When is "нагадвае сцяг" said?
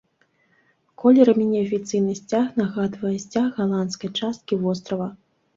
2.63-3.45